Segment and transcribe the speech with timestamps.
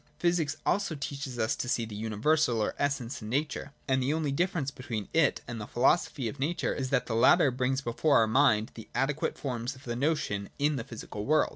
[0.17, 4.31] Physics also teaches us to see the universal or essence in Nature: and the only
[4.31, 8.25] difference between it and the Philosophy of Nature is that the latter brings before our
[8.25, 11.49] mind the adequate forms of the notion in the physical world.